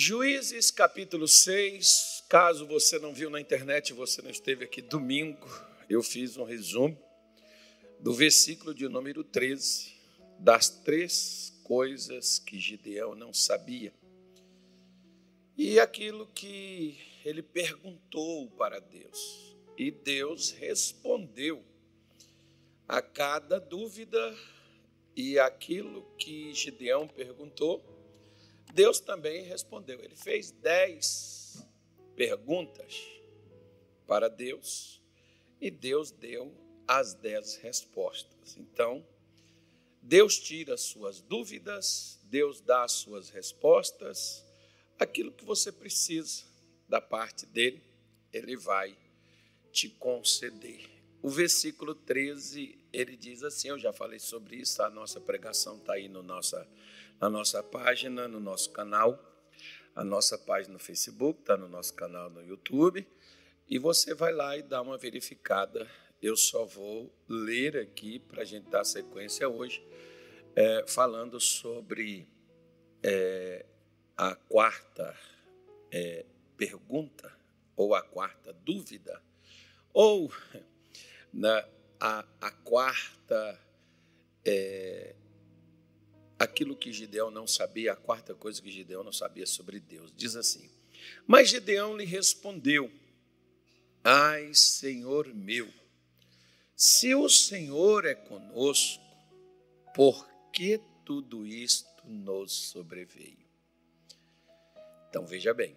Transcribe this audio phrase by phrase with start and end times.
[0.00, 5.44] Juízes capítulo 6, caso você não viu na internet, você não esteve aqui domingo,
[5.90, 6.96] eu fiz um resumo
[7.98, 9.92] do versículo de número 13,
[10.38, 13.92] das três coisas que Gideão não sabia.
[15.56, 19.56] E aquilo que ele perguntou para Deus.
[19.76, 21.60] E Deus respondeu
[22.86, 24.32] a cada dúvida
[25.16, 27.82] e aquilo que Gideão perguntou,
[28.72, 30.00] Deus também respondeu.
[30.02, 31.66] Ele fez dez
[32.14, 33.06] perguntas
[34.06, 35.00] para Deus
[35.60, 36.54] e Deus deu
[36.86, 38.56] as dez respostas.
[38.56, 39.06] Então,
[40.02, 44.44] Deus tira as suas dúvidas, Deus dá as suas respostas,
[44.98, 46.44] aquilo que você precisa
[46.88, 47.82] da parte dele,
[48.32, 48.96] ele vai
[49.70, 50.88] te conceder.
[51.20, 55.94] O versículo 13, ele diz assim: Eu já falei sobre isso, a nossa pregação está
[55.94, 56.66] aí no nossa,
[57.20, 59.24] na nossa página, no nosso canal.
[59.94, 63.06] A nossa página no Facebook, está no nosso canal no YouTube.
[63.68, 65.90] E você vai lá e dá uma verificada.
[66.22, 69.84] Eu só vou ler aqui para a gente dar sequência hoje,
[70.54, 72.28] é, falando sobre
[73.02, 73.66] é,
[74.16, 75.16] a quarta
[75.90, 76.24] é,
[76.56, 77.32] pergunta,
[77.76, 79.22] ou a quarta dúvida,
[79.92, 80.32] ou
[81.32, 81.64] na,
[82.00, 83.60] a, a quarta,
[84.44, 85.07] é,
[86.58, 90.12] aquilo que Gideão não sabia, a quarta coisa que Gideão não sabia sobre Deus.
[90.16, 90.68] Diz assim:
[91.24, 92.90] Mas Gideão lhe respondeu:
[94.02, 95.72] Ai, Senhor meu,
[96.74, 99.04] se o Senhor é conosco,
[99.94, 103.46] por que tudo isto nos sobreveio?
[105.08, 105.76] Então veja bem,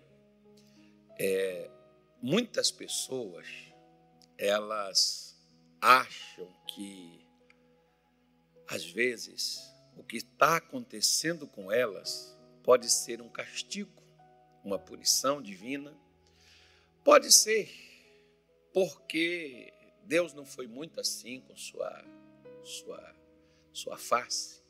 [1.19, 1.69] é,
[2.19, 3.45] muitas pessoas
[4.35, 5.39] elas
[5.79, 7.23] acham que,
[8.67, 9.70] às vezes,
[10.01, 14.01] o que está acontecendo com elas pode ser um castigo,
[14.63, 15.95] uma punição divina,
[17.03, 17.71] pode ser
[18.73, 19.71] porque
[20.03, 22.03] Deus não foi muito assim com sua,
[22.63, 23.15] sua,
[23.71, 24.63] sua face,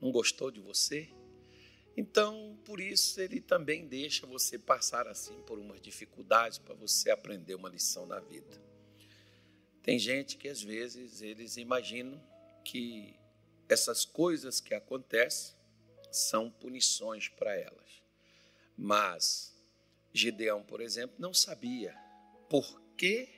[0.00, 1.10] não gostou de você.
[1.94, 7.54] Então, por isso, ele também deixa você passar assim por umas dificuldades para você aprender
[7.54, 8.62] uma lição na vida.
[9.82, 12.18] Tem gente que às vezes eles imaginam
[12.64, 13.14] que
[13.68, 15.54] essas coisas que acontecem
[16.10, 18.02] são punições para elas.
[18.76, 19.54] Mas
[20.12, 21.94] Gideão, por exemplo, não sabia
[22.48, 23.28] por que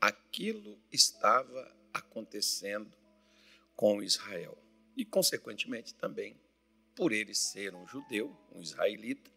[0.00, 2.96] aquilo estava acontecendo
[3.74, 4.56] com Israel.
[4.96, 6.36] E, consequentemente, também
[6.94, 9.30] por ele ser um judeu, um israelita,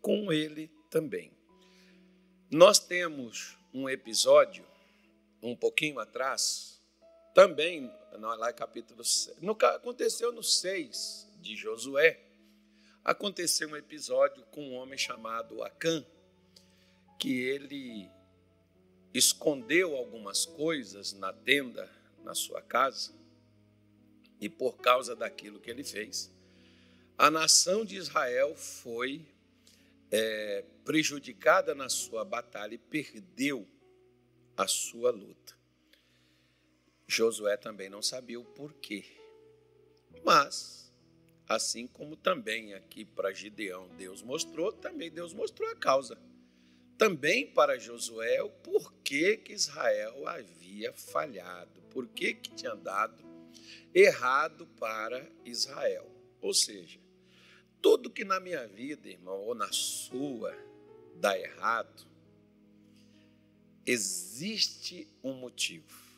[0.00, 1.32] com ele também.
[2.50, 4.66] Nós temos um episódio
[5.42, 6.79] um pouquinho atrás,
[7.34, 12.20] também, lá capítulo 6, no, aconteceu no 6 de Josué,
[13.04, 16.04] aconteceu um episódio com um homem chamado Acã,
[17.18, 18.10] que ele
[19.12, 21.90] escondeu algumas coisas na tenda,
[22.22, 23.12] na sua casa,
[24.40, 26.30] e por causa daquilo que ele fez,
[27.18, 29.26] a nação de Israel foi
[30.10, 33.68] é, prejudicada na sua batalha e perdeu
[34.56, 35.59] a sua luta.
[37.10, 39.04] Josué também não sabia o porquê.
[40.24, 40.92] Mas,
[41.48, 46.16] assim como também aqui para Gideão Deus mostrou, também Deus mostrou a causa.
[46.96, 53.24] Também para Josué o porquê que Israel havia falhado, porquê que tinha dado
[53.92, 56.08] errado para Israel.
[56.40, 57.00] Ou seja,
[57.82, 60.56] tudo que na minha vida, irmão, ou na sua,
[61.16, 62.06] dá errado,
[63.84, 66.09] existe um motivo,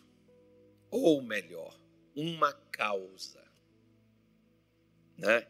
[0.92, 1.76] ou melhor,
[2.14, 3.42] uma causa.
[5.16, 5.46] Né?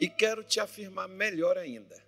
[0.00, 2.02] E quero te afirmar melhor ainda: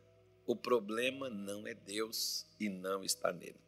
[0.47, 3.61] o problema não é Deus e não está nele.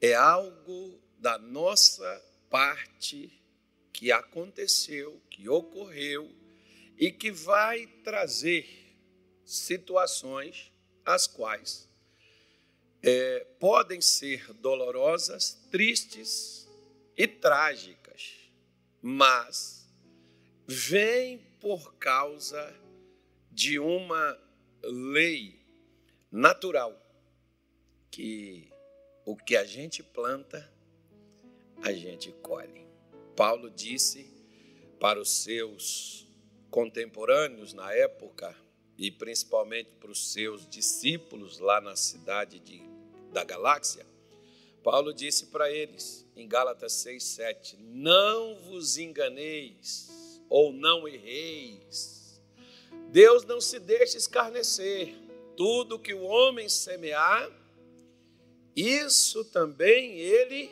[0.00, 3.42] É algo da nossa parte
[3.92, 6.30] que aconteceu, que ocorreu
[6.98, 8.68] e que vai trazer
[9.44, 10.72] situações
[11.04, 11.88] as quais
[13.02, 16.65] é, podem ser dolorosas, tristes
[17.16, 18.50] e trágicas,
[19.00, 19.88] mas
[20.66, 22.74] vêm por causa
[23.50, 24.38] de uma
[24.82, 25.64] lei
[26.30, 26.94] natural
[28.10, 28.70] que
[29.24, 30.72] o que a gente planta,
[31.82, 32.86] a gente colhe.
[33.34, 34.30] Paulo disse
[35.00, 36.26] para os seus
[36.70, 38.54] contemporâneos na época,
[38.98, 42.82] e principalmente para os seus discípulos lá na cidade de
[43.32, 44.06] da galáxia,
[44.86, 52.40] Paulo disse para eles, em Gálatas 6, 7, não vos enganeis ou não erreis,
[53.08, 55.12] Deus não se deixa escarnecer.
[55.56, 57.50] Tudo que o homem semear,
[58.76, 60.70] isso também ele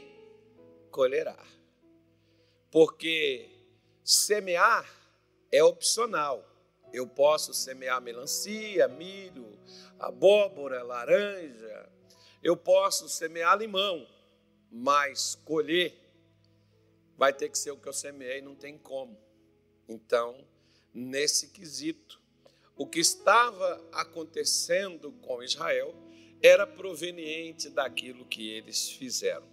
[0.92, 1.44] colherá.
[2.70, 3.50] Porque
[4.04, 4.88] semear
[5.50, 6.48] é opcional.
[6.92, 9.58] Eu posso semear melancia, milho,
[9.98, 11.93] abóbora, laranja.
[12.44, 14.06] Eu posso semear limão,
[14.70, 15.98] mas colher
[17.16, 19.18] vai ter que ser o que eu semeei, não tem como.
[19.88, 20.46] Então,
[20.92, 22.20] nesse quesito,
[22.76, 25.94] o que estava acontecendo com Israel
[26.42, 29.46] era proveniente daquilo que eles fizeram.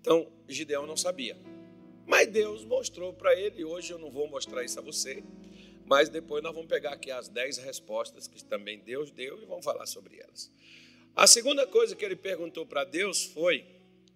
[0.00, 1.36] Então, Gideão não sabia.
[2.06, 5.22] Mas Deus mostrou para ele, hoje eu não vou mostrar isso a você,
[5.84, 9.64] mas depois nós vamos pegar aqui as dez respostas que também Deus deu e vamos
[9.64, 10.50] falar sobre elas.
[11.14, 13.64] A segunda coisa que ele perguntou para Deus foi: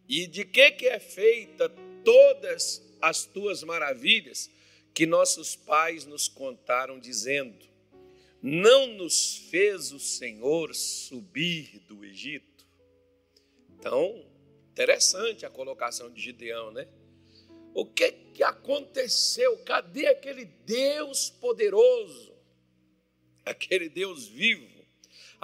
[0.08, 1.69] e de que, que é feita
[2.05, 4.50] todas as tuas maravilhas
[4.93, 7.67] que nossos pais nos contaram, dizendo:
[8.43, 12.67] Não nos fez o Senhor subir do Egito?
[13.79, 14.25] Então,
[14.73, 16.87] interessante a colocação de Gideão, né?
[17.75, 19.58] O que, que aconteceu?
[19.58, 22.32] Cadê aquele Deus poderoso?
[23.44, 24.73] Aquele Deus vivo?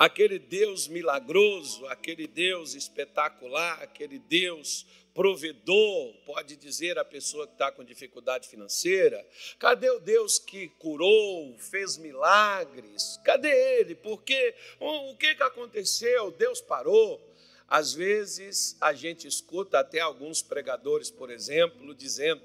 [0.01, 1.85] Aquele Deus milagroso?
[1.89, 3.83] Aquele Deus espetacular?
[3.83, 9.23] Aquele Deus provedor, pode dizer a pessoa que está com dificuldade financeira?
[9.59, 13.21] Cadê o Deus que curou, fez milagres?
[13.23, 13.95] Cadê ele?
[13.95, 16.31] Porque o que, que aconteceu?
[16.31, 17.21] Deus parou.
[17.69, 22.41] Às vezes a gente escuta até alguns pregadores, por exemplo, dizendo,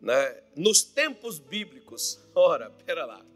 [0.00, 3.26] né, nos tempos bíblicos, ora, pera lá,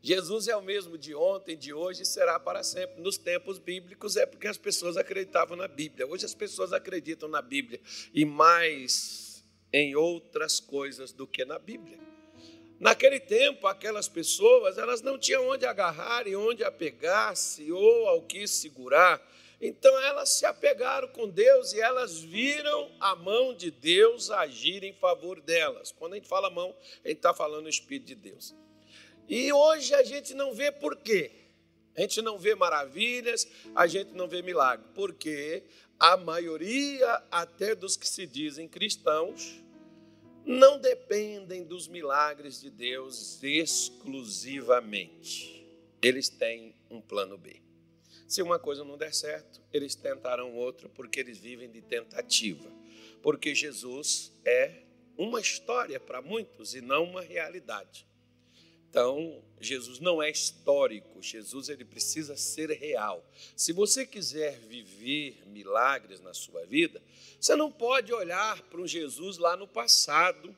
[0.00, 3.00] Jesus é o mesmo de ontem, de hoje e será para sempre.
[3.00, 6.06] Nos tempos bíblicos é porque as pessoas acreditavam na Bíblia.
[6.06, 7.80] Hoje as pessoas acreditam na Bíblia
[8.14, 11.98] e mais em outras coisas do que na Bíblia.
[12.78, 18.46] Naquele tempo, aquelas pessoas, elas não tinham onde agarrar e onde apegar-se ou ao que
[18.46, 19.20] segurar.
[19.60, 24.92] Então elas se apegaram com Deus e elas viram a mão de Deus agir em
[24.92, 25.90] favor delas.
[25.90, 26.72] Quando a gente fala mão,
[27.04, 28.54] a gente está falando o Espírito de Deus.
[29.28, 31.30] E hoje a gente não vê por quê.
[31.94, 34.86] A gente não vê maravilhas, a gente não vê milagre.
[34.94, 35.64] Porque
[35.98, 39.62] a maioria, até dos que se dizem cristãos,
[40.46, 45.66] não dependem dos milagres de Deus exclusivamente.
[46.00, 47.60] Eles têm um plano B.
[48.26, 52.72] Se uma coisa não der certo, eles tentarão outra porque eles vivem de tentativa.
[53.22, 54.84] Porque Jesus é
[55.18, 58.07] uma história para muitos e não uma realidade.
[58.90, 63.24] Então, Jesus não é histórico, Jesus ele precisa ser real.
[63.56, 67.02] Se você quiser viver milagres na sua vida,
[67.38, 70.56] você não pode olhar para um Jesus lá no passado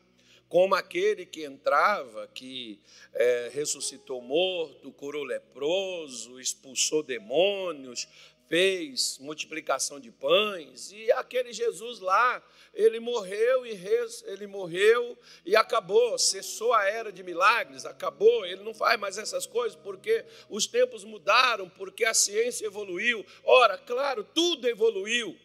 [0.48, 2.80] como aquele que entrava, que
[3.14, 8.08] é, ressuscitou morto, curou leproso, expulsou demônios,
[8.48, 12.42] fez multiplicação de pães, e aquele Jesus lá,
[12.72, 18.62] ele morreu e res, ele morreu e acabou, cessou a era de milagres, acabou, ele
[18.62, 23.24] não faz mais essas coisas porque os tempos mudaram, porque a ciência evoluiu.
[23.44, 25.36] Ora, claro, tudo evoluiu.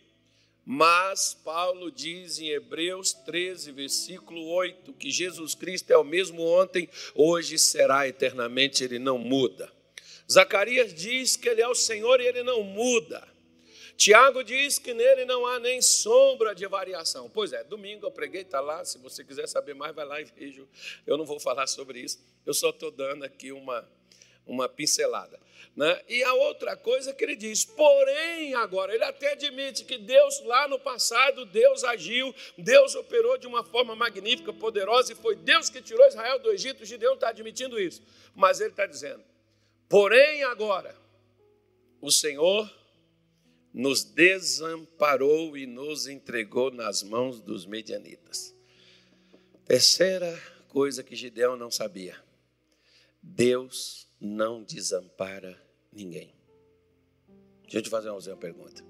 [0.67, 6.89] Mas Paulo diz em Hebreus 13, versículo 8, que Jesus Cristo é o mesmo ontem,
[7.13, 9.71] hoje será eternamente, ele não muda.
[10.31, 13.34] Zacarias diz que ele é o Senhor e ele não muda.
[13.97, 17.29] Tiago diz que nele não há nem sombra de variação.
[17.29, 18.83] Pois é, domingo eu preguei, está lá.
[18.83, 20.63] Se você quiser saber mais, vai lá e veja.
[21.07, 23.87] Eu não vou falar sobre isso, eu só estou dando aqui uma,
[24.45, 25.39] uma pincelada.
[25.75, 26.01] Né?
[26.07, 30.67] E a outra coisa que ele diz, porém, agora, ele até admite que Deus, lá
[30.69, 35.81] no passado, Deus agiu, Deus operou de uma forma magnífica, poderosa, e foi Deus que
[35.81, 36.85] tirou Israel do Egito.
[36.85, 38.01] Gideão está admitindo isso,
[38.33, 39.21] mas ele está dizendo,
[39.89, 40.95] porém, agora,
[42.01, 42.71] o Senhor
[43.75, 48.55] nos desamparou e nos entregou nas mãos dos medianitas.
[49.65, 52.17] Terceira coisa que Gideão não sabia:
[53.21, 56.33] Deus não desampara ninguém.
[57.63, 58.81] Deixa eu te fazer uma pergunta.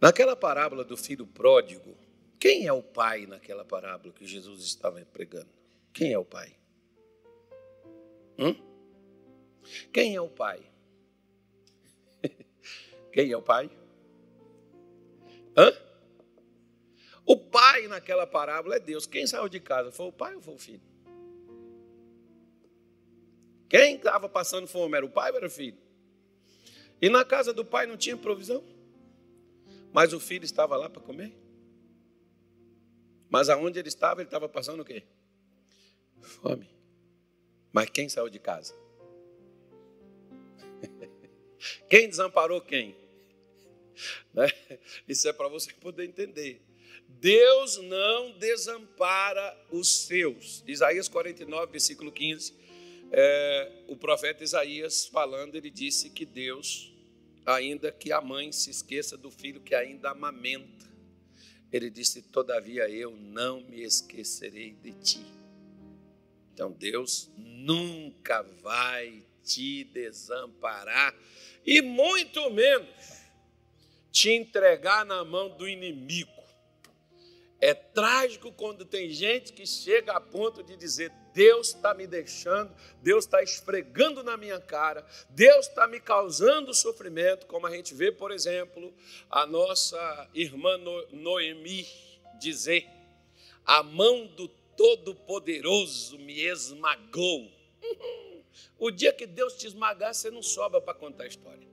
[0.00, 1.94] Naquela parábola do filho pródigo,
[2.40, 5.50] quem é o pai naquela parábola que Jesus estava pregando?
[5.92, 6.56] Quem é o pai?
[8.38, 8.54] Hum?
[9.92, 10.73] Quem é o pai?
[13.14, 13.70] Quem é o pai?
[15.56, 15.72] Hã?
[17.24, 19.06] O pai naquela parábola é Deus.
[19.06, 19.92] Quem saiu de casa?
[19.92, 20.82] Foi o pai ou foi o filho?
[23.68, 25.78] Quem estava passando fome era o pai ou era o filho?
[27.00, 28.64] E na casa do pai não tinha provisão?
[29.92, 31.32] Mas o filho estava lá para comer?
[33.30, 35.04] Mas aonde ele estava, ele estava passando o quê?
[36.20, 36.68] Fome.
[37.72, 38.74] Mas quem saiu de casa?
[41.88, 43.03] Quem desamparou quem?
[44.34, 44.48] Né?
[45.08, 46.60] Isso é para você poder entender.
[47.08, 50.62] Deus não desampara os seus.
[50.66, 52.52] Isaías 49, versículo 15.
[53.12, 56.92] É, o profeta Isaías falando, ele disse que Deus,
[57.46, 60.90] ainda que a mãe se esqueça do filho que ainda amamenta,
[61.72, 65.24] ele disse: Todavia eu não me esquecerei de ti.
[66.52, 71.14] Então Deus nunca vai te desamparar
[71.66, 73.23] e muito menos
[74.14, 76.30] te entregar na mão do inimigo.
[77.60, 82.72] É trágico quando tem gente que chega a ponto de dizer: Deus está me deixando,
[83.02, 88.12] Deus está esfregando na minha cara, Deus está me causando sofrimento, como a gente vê,
[88.12, 88.94] por exemplo,
[89.28, 90.78] a nossa irmã
[91.10, 91.84] Noemi
[92.38, 92.86] dizer:
[93.66, 97.50] A mão do Todo-Poderoso me esmagou.
[98.76, 101.66] O dia que Deus te esmagar, você não sobra para contar a história.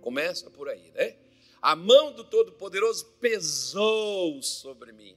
[0.00, 1.16] Começa por aí, né?
[1.60, 5.16] A mão do Todo-Poderoso pesou sobre mim.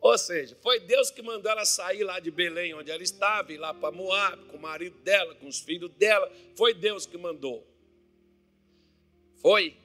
[0.00, 3.58] Ou seja, foi Deus que mandou ela sair lá de Belém, onde ela estava, ir
[3.58, 6.30] lá para Moab, com o marido dela, com os filhos dela.
[6.56, 7.66] Foi Deus que mandou.
[9.36, 9.76] Foi.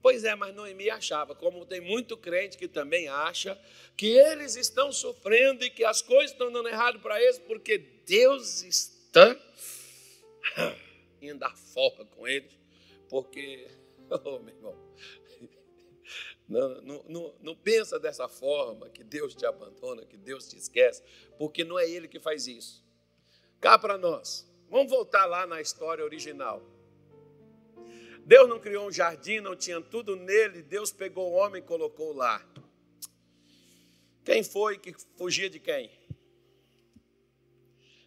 [0.00, 3.58] Pois é, mas Noemi achava, como tem muito crente que também acha,
[3.96, 8.62] que eles estão sofrendo e que as coisas estão dando errado para eles, porque Deus
[8.62, 9.34] está
[11.22, 12.52] indo dar folga com eles,
[13.08, 13.66] porque,
[14.24, 14.83] oh, meu irmão,
[16.48, 21.02] não, não, não, não, pensa dessa forma, que Deus te abandona, que Deus te esquece,
[21.38, 22.84] porque não é Ele que faz isso.
[23.60, 26.62] Cá para nós, vamos voltar lá na história original.
[28.26, 32.12] Deus não criou um jardim, não tinha tudo nele, Deus pegou o homem e colocou
[32.12, 32.44] lá.
[34.24, 35.90] Quem foi que fugia de quem?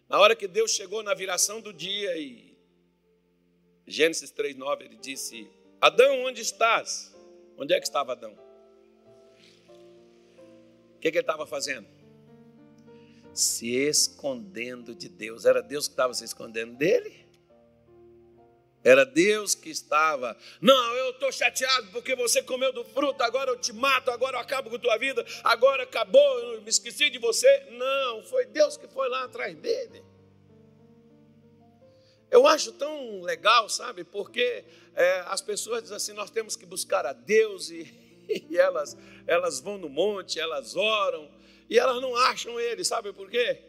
[0.10, 2.58] Na hora que Deus chegou na viração do dia e
[3.86, 7.16] Gênesis 3:9 ele disse: Adão, onde estás?
[7.58, 8.38] Onde é que estava Adão?
[10.96, 11.88] O que, que ele estava fazendo?
[13.34, 15.46] Se escondendo de Deus.
[15.46, 17.28] Era Deus que estava se escondendo dele?
[18.84, 20.38] Era Deus que estava.
[20.62, 24.42] Não, eu estou chateado porque você comeu do fruto, agora eu te mato, agora eu
[24.42, 27.68] acabo com a tua vida, agora acabou, eu me esqueci de você.
[27.72, 30.04] Não, foi Deus que foi lá atrás dele.
[32.30, 34.04] Eu acho tão legal, sabe?
[34.04, 34.66] Porque
[34.96, 37.94] é, as pessoas dizem assim: nós temos que buscar a Deus e,
[38.50, 41.30] e elas, elas vão no monte, elas oram
[41.70, 43.62] e elas não acham Ele, sabe por quê?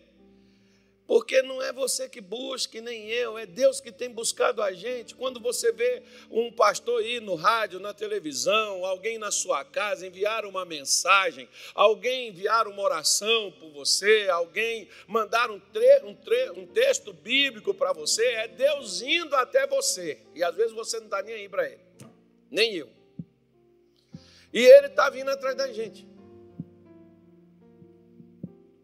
[1.08, 5.14] Porque não é você que busca, nem eu, é Deus que tem buscado a gente.
[5.14, 10.44] Quando você vê um pastor ir no rádio, na televisão, alguém na sua casa enviar
[10.44, 16.66] uma mensagem, alguém enviar uma oração por você, alguém mandar um, tre um, tre um
[16.66, 20.20] texto bíblico para você, é Deus indo até você.
[20.34, 21.80] E às vezes você não está nem aí para ele,
[22.50, 22.90] nem eu.
[24.52, 26.06] E ele está vindo atrás da gente.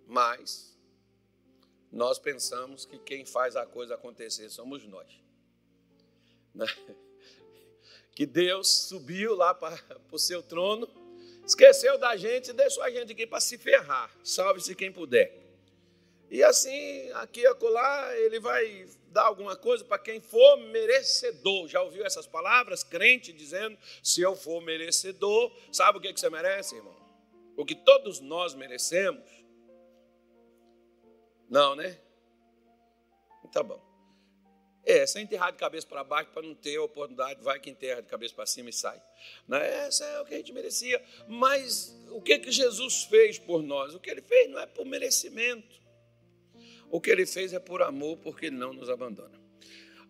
[0.06, 0.73] Mas
[1.94, 5.06] nós pensamos que quem faz a coisa acontecer somos nós.
[6.52, 6.66] Né?
[8.16, 10.88] Que Deus subiu lá para o seu trono,
[11.46, 14.08] esqueceu da gente e deixou a gente aqui para se ferrar.
[14.24, 15.32] Salve-se quem puder.
[16.28, 21.68] E assim, aqui e acolá, ele vai dar alguma coisa para quem for merecedor.
[21.68, 22.82] Já ouviu essas palavras?
[22.82, 26.96] Crente dizendo: se eu for merecedor, sabe o que você merece, irmão?
[27.56, 29.22] O que todos nós merecemos
[31.48, 31.98] não, né?
[33.52, 33.80] Tá bom.
[34.84, 38.08] É, sem enterrar de cabeça para baixo para não ter oportunidade, vai que enterra de
[38.08, 39.00] cabeça para cima e sai.
[39.48, 39.86] Né?
[39.86, 41.02] Essa é o que a gente merecia.
[41.26, 43.94] Mas o que, que Jesus fez por nós?
[43.94, 45.80] O que ele fez não é por merecimento.
[46.90, 49.40] O que ele fez é por amor, porque ele não nos abandona.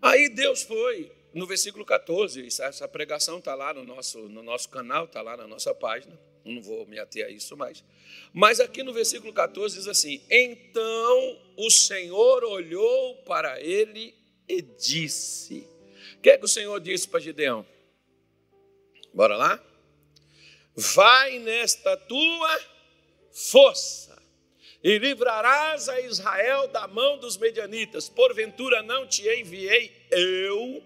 [0.02, 5.04] Aí Deus foi, no versículo 14, essa pregação está lá no nosso, no nosso canal,
[5.04, 7.82] está lá na nossa página não vou me ater a isso mais.
[8.32, 14.14] Mas aqui no versículo 14 diz assim: Então o Senhor olhou para ele
[14.48, 15.66] e disse:
[16.18, 17.66] O que é que o Senhor disse para Gideão?
[19.12, 19.62] Bora lá?
[20.74, 22.60] Vai nesta tua
[23.32, 24.20] força
[24.82, 28.08] e livrarás a Israel da mão dos medianitas.
[28.08, 30.82] Porventura não te enviei eu.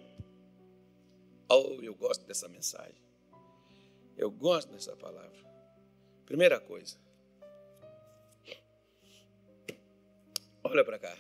[1.49, 2.95] Oh, eu gosto dessa mensagem.
[4.17, 5.48] Eu gosto dessa palavra.
[6.29, 6.99] Primeira coisa.
[10.63, 11.17] Olha para cá.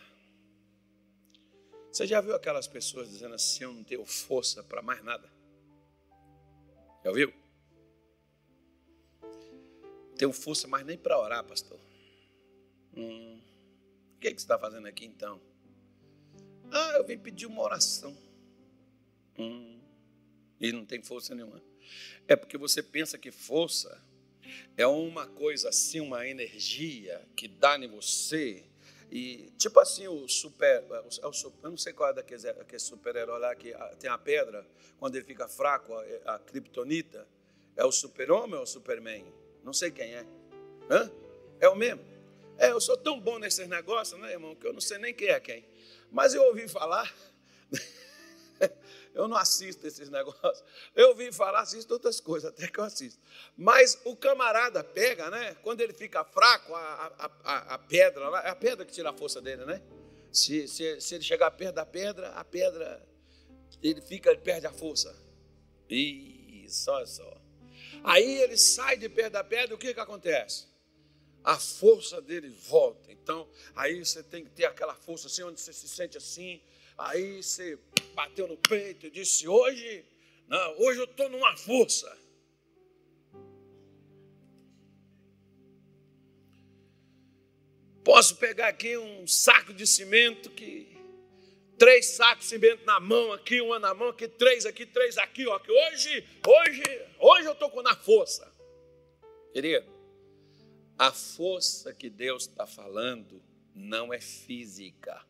[1.90, 5.32] Você já viu aquelas pessoas dizendo assim: Eu não tenho força para mais nada?
[7.02, 7.32] Já ouviu?
[10.18, 11.80] Tenho força mais nem para orar, pastor.
[12.94, 13.40] Hum,
[14.14, 15.40] o que, é que você está fazendo aqui então?
[16.70, 18.14] Ah, eu vim pedir uma oração.
[19.38, 19.80] Hum,
[20.60, 21.62] e não tem força nenhuma.
[22.26, 24.06] É porque você pensa que força
[24.76, 28.64] é uma coisa assim, uma energia que dá em você.
[29.10, 30.82] E tipo assim, o super.
[30.82, 34.66] O, o, eu não sei qual é daquele, aquele super-herói lá que tem a pedra,
[34.98, 37.26] quando ele fica fraco, a, a kryptonita.
[37.76, 39.24] É o super-homem ou o superman?
[39.62, 40.26] Não sei quem é.
[40.90, 41.10] Hã?
[41.60, 42.04] É o mesmo?
[42.58, 45.28] É, eu sou tão bom nesses negócios, né, irmão, que eu não sei nem quem
[45.28, 45.64] é quem.
[46.10, 47.12] Mas eu ouvi falar.
[49.18, 50.64] eu não assisto esses negócios.
[50.94, 53.20] Eu ouvi falar, assisto outras coisas, até que eu assisto.
[53.56, 55.54] Mas o camarada pega, né?
[55.62, 59.12] Quando ele fica fraco, a, a, a, a pedra é a pedra que tira a
[59.12, 59.82] força dele, né?
[60.30, 63.04] Se, se, se ele chegar perto da pedra, a pedra,
[63.82, 65.14] ele fica, ele perde a força.
[65.90, 67.40] E só, só.
[68.04, 70.68] Aí ele sai de perto da pedra, o que, que acontece?
[71.42, 73.10] A força dele volta.
[73.10, 76.60] Então, aí você tem que ter aquela força assim, onde você se sente assim.
[76.98, 77.78] Aí você
[78.18, 80.04] bateu no peito e disse: Hoje,
[80.48, 82.10] não, hoje eu estou numa força.
[88.02, 90.96] Posso pegar aqui um saco de cimento que
[91.78, 95.46] três sacos de cimento na mão aqui, uma na mão aqui, três aqui, três aqui,
[95.46, 95.56] ó.
[95.60, 96.82] Que hoje, hoje,
[97.20, 98.52] hoje eu estou com na força.
[99.52, 99.87] Querido,
[100.98, 103.40] a força que Deus está falando
[103.72, 105.25] não é física.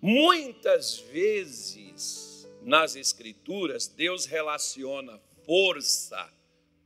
[0.00, 6.32] Muitas vezes nas Escrituras, Deus relaciona força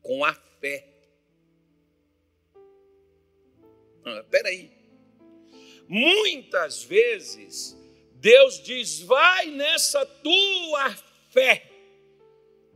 [0.00, 0.88] com a fé.
[4.04, 4.70] Ah, peraí.
[5.88, 7.76] Muitas vezes
[8.14, 10.94] Deus diz: vai nessa tua
[11.30, 11.68] fé.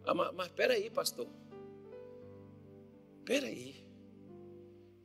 [0.04, 1.28] Ah, mas, mas peraí, pastor.
[3.24, 3.84] Peraí.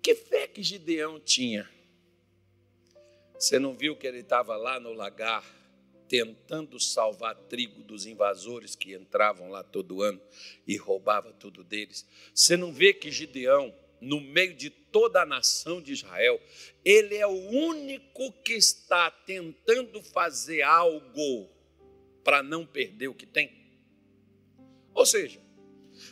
[0.01, 1.69] Que fé que Gideão tinha?
[3.41, 5.43] Você não viu que ele estava lá no lagar
[6.07, 10.21] tentando salvar trigo dos invasores que entravam lá todo ano
[10.67, 12.07] e roubava tudo deles?
[12.35, 16.39] Você não vê que Gideão no meio de toda a nação de Israel,
[16.85, 21.49] ele é o único que está tentando fazer algo
[22.23, 23.51] para não perder o que tem.
[24.93, 25.41] Ou seja,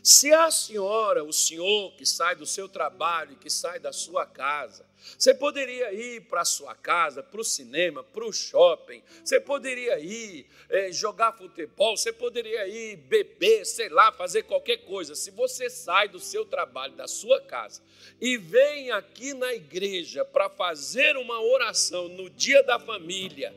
[0.03, 4.88] se a senhora, o senhor que sai do seu trabalho, que sai da sua casa,
[5.17, 9.99] você poderia ir para a sua casa, para o cinema, para o shopping, você poderia
[9.99, 15.15] ir é, jogar futebol, você poderia ir beber, sei lá, fazer qualquer coisa.
[15.15, 17.81] Se você sai do seu trabalho, da sua casa,
[18.19, 23.53] e vem aqui na igreja para fazer uma oração no dia da família,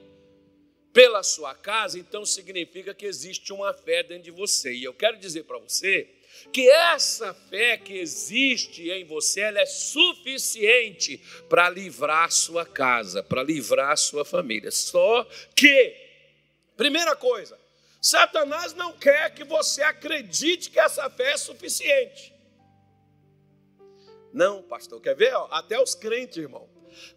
[0.92, 4.74] pela sua casa, então significa que existe uma fé dentro de você.
[4.74, 6.06] E eu quero dizer para você
[6.50, 13.42] que essa fé que existe em você, ela é suficiente para livrar sua casa, para
[13.42, 14.70] livrar sua família.
[14.70, 15.24] Só
[15.54, 15.94] que,
[16.76, 17.58] primeira coisa,
[18.00, 22.32] Satanás não quer que você acredite que essa fé é suficiente.
[24.32, 25.32] Não, pastor, quer ver?
[25.50, 26.68] Até os crentes, irmão.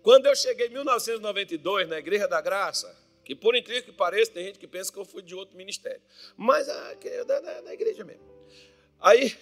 [0.03, 4.45] Quando eu cheguei em 1992 na Igreja da Graça, que por incrível que pareça, tem
[4.45, 6.01] gente que pensa que eu fui de outro ministério,
[6.37, 8.34] mas ah, é da, da, da igreja mesmo.
[9.05, 9.37] Aí,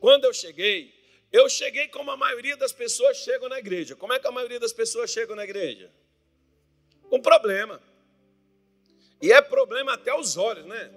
[0.00, 0.92] quando eu cheguei,
[1.32, 3.96] eu cheguei como a maioria das pessoas chegam na igreja.
[3.96, 5.90] Como é que a maioria das pessoas chegam na igreja?
[7.08, 7.80] Com problema.
[9.22, 10.92] E é problema até os olhos, né?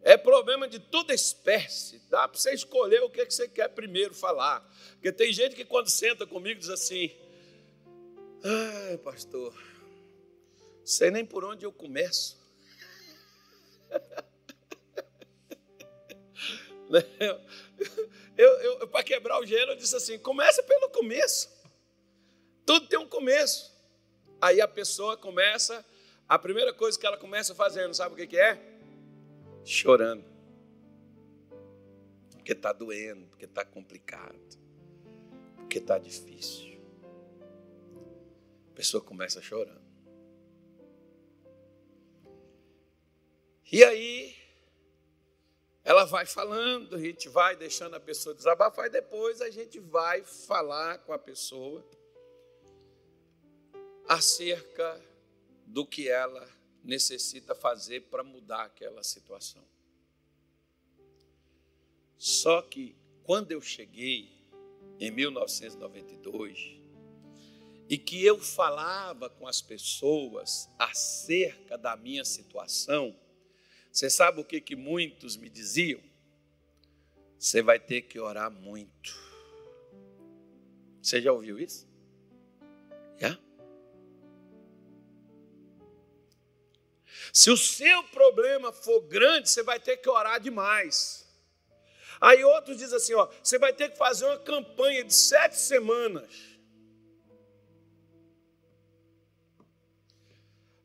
[0.00, 1.98] É problema de toda espécie.
[2.08, 4.66] Dá para você escolher o que, é que você quer primeiro falar.
[4.92, 7.14] Porque tem gente que quando senta comigo diz assim:
[8.42, 9.54] Ai, pastor,
[10.82, 12.38] sei nem por onde eu começo.
[18.38, 21.50] Eu, eu, eu para quebrar o gelo, eu disse assim: começa pelo começo.
[22.64, 23.76] Tudo tem um começo.
[24.40, 25.84] Aí a pessoa começa,
[26.28, 28.60] a primeira coisa que ela começa fazendo, sabe o que, que é?
[29.64, 30.24] Chorando.
[32.30, 34.38] Porque está doendo, porque está complicado,
[35.56, 36.80] porque está difícil.
[38.70, 39.88] A pessoa começa chorando.
[43.70, 44.34] E aí,
[45.88, 50.22] ela vai falando, a gente vai deixando a pessoa desabafar e depois a gente vai
[50.22, 51.82] falar com a pessoa
[54.06, 55.02] acerca
[55.64, 56.46] do que ela
[56.84, 59.64] necessita fazer para mudar aquela situação.
[62.18, 64.46] Só que quando eu cheguei
[65.00, 66.82] em 1992
[67.88, 73.16] e que eu falava com as pessoas acerca da minha situação,
[73.98, 76.00] você sabe o que, que muitos me diziam?
[77.36, 79.12] Você vai ter que orar muito.
[81.02, 81.84] Você já ouviu isso?
[83.18, 83.36] Já?
[87.32, 91.28] Se o seu problema for grande, você vai ter que orar demais.
[92.20, 96.32] Aí outros dizem assim: ó, você vai ter que fazer uma campanha de sete semanas.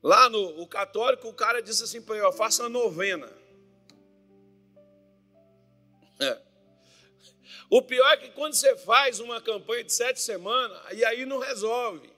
[0.03, 3.31] Lá no o católico, o cara disse assim para faça uma novena.
[6.19, 6.37] É.
[7.69, 11.39] O pior é que quando você faz uma campanha de sete semanas, e aí não
[11.39, 12.11] resolve.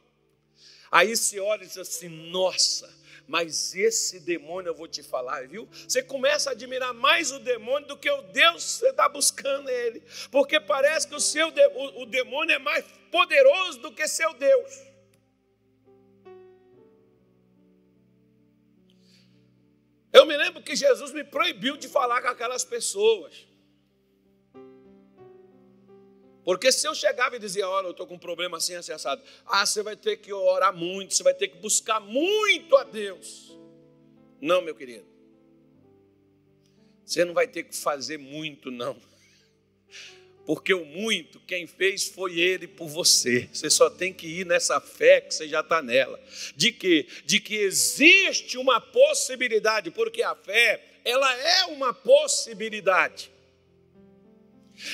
[0.91, 2.91] Aí se olha e diz assim: nossa,
[3.27, 5.69] mas esse demônio eu vou te falar, viu?
[5.87, 9.69] Você começa a admirar mais o demônio do que o Deus que você está buscando
[9.69, 14.33] ele, porque parece que o seu o, o demônio é mais poderoso do que seu
[14.33, 14.94] Deus.
[20.17, 23.45] Eu me lembro que Jesus me proibiu de falar com aquelas pessoas.
[26.41, 29.21] Porque se eu chegava e dizia, olha, eu estou com um problema assim, assim, assado.
[29.45, 33.59] Ah, você vai ter que orar muito, você vai ter que buscar muito a Deus.
[34.39, 35.05] Não, meu querido.
[37.03, 38.95] Você não vai ter que fazer muito, não.
[40.45, 43.49] Porque o muito, quem fez foi Ele por você.
[43.51, 46.19] Você só tem que ir nessa fé que você já está nela.
[46.55, 47.07] De que?
[47.25, 53.31] De que existe uma possibilidade, porque a fé, ela é uma possibilidade.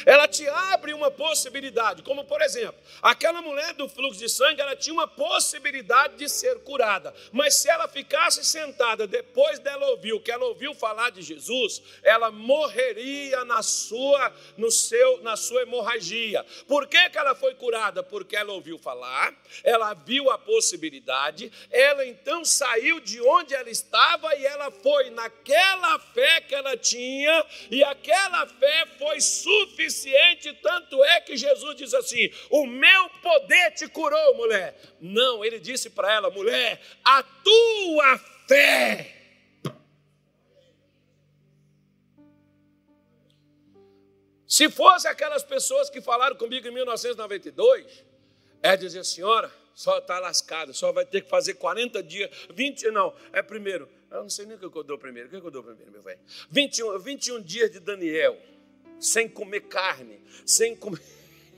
[0.06, 4.76] Ela te abre uma possibilidade, como por exemplo, aquela mulher do fluxo de sangue, ela
[4.76, 10.20] tinha uma possibilidade de ser curada, mas se ela ficasse sentada depois dela ouvir o
[10.20, 16.46] que ela ouviu falar de Jesus, ela morreria na sua, no seu, na sua hemorragia.
[16.68, 18.02] Por que, que ela foi curada?
[18.04, 24.34] Porque ela ouviu falar, ela viu a possibilidade, ela então saiu de onde ela estava
[24.36, 31.04] e ela foi naquela fé que ela tinha, e aquela fé foi suficiente suficiente, tanto
[31.04, 34.78] é que Jesus diz assim: O meu poder te curou, mulher.
[35.00, 38.18] Não, ele disse para ela: mulher, a tua
[38.48, 39.18] fé.
[44.46, 48.04] Se fosse aquelas pessoas que falaram comigo em 1992,
[48.62, 53.16] é dizer, senhora, só está lascada, só vai ter que fazer 40 dias, 20, não,
[53.32, 55.64] é primeiro, eu não sei nem o que eu dou primeiro, o que eu dou
[55.64, 56.20] primeiro, meu velho?
[56.50, 58.38] 21, 21 dias de Daniel
[59.02, 61.02] sem comer carne, sem comer.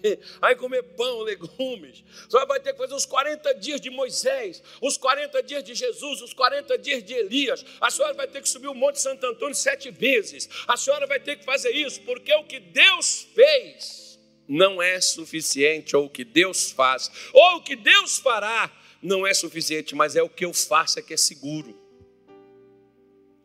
[0.41, 2.03] Aí comer pão, legumes.
[2.29, 6.21] Só vai ter que fazer os 40 dias de Moisés, os 40 dias de Jesus,
[6.21, 7.65] os 40 dias de Elias.
[7.79, 10.49] A senhora vai ter que subir o Monte Santo Antônio sete vezes.
[10.67, 15.95] A senhora vai ter que fazer isso, porque o que Deus fez não é suficiente,
[15.95, 20.23] ou o que Deus faz, ou o que Deus fará não é suficiente, mas é
[20.23, 21.77] o que eu faço é que é seguro.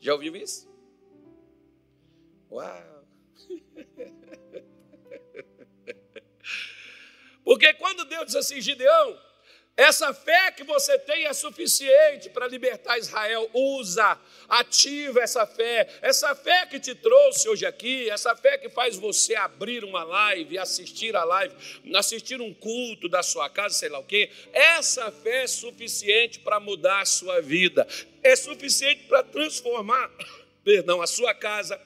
[0.00, 0.68] Já ouviu isso?
[2.50, 2.97] Uau!
[7.48, 9.18] Porque quando Deus diz assim, Gideão,
[9.74, 13.48] essa fé que você tem é suficiente para libertar Israel.
[13.54, 15.88] Usa, ativa essa fé.
[16.02, 20.58] Essa fé que te trouxe hoje aqui, essa fé que faz você abrir uma live,
[20.58, 21.54] assistir a live,
[21.94, 24.28] assistir um culto da sua casa, sei lá o quê.
[24.52, 27.88] Essa fé é suficiente para mudar a sua vida.
[28.22, 30.10] É suficiente para transformar,
[30.62, 31.80] perdão, a sua casa,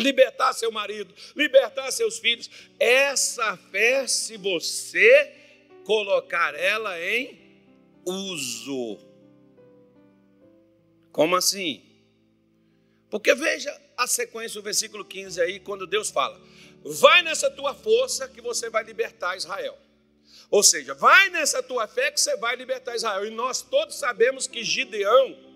[0.00, 2.50] libertar seu marido, libertar seus filhos.
[2.78, 5.34] Essa fé, se você
[5.84, 7.38] colocar ela em
[8.04, 8.98] uso.
[11.12, 11.84] Como assim?
[13.10, 16.40] Porque veja a sequência do versículo 15 aí, quando Deus fala:
[16.84, 19.76] Vai nessa tua força que você vai libertar Israel.
[20.50, 23.24] Ou seja, vai nessa tua fé que você vai libertar Israel.
[23.26, 25.49] E nós todos sabemos que Gideão